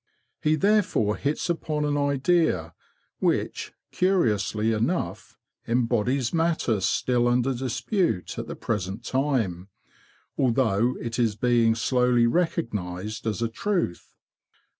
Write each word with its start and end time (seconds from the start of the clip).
He 0.41 0.55
therefore 0.55 1.15
hits 1.15 1.47
upon 1.47 1.85
an 1.85 1.95
idea 1.95 2.73
which, 3.19 3.71
curiously 3.91 4.73
enough, 4.73 5.37
embodies 5.67 6.33
matter 6.33 6.79
still 6.81 7.27
under 7.27 7.53
dispute 7.53 8.39
at 8.39 8.47
the 8.47 8.55
present 8.55 9.05
time, 9.05 9.69
although 10.39 10.95
it 10.99 11.19
is 11.19 11.35
being 11.35 11.75
slowly 11.75 12.25
recognised 12.25 13.27
as 13.27 13.43
a 13.43 13.47
truth. 13.47 14.15